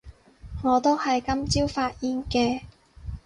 [0.63, 2.61] 我都係今朝發現嘅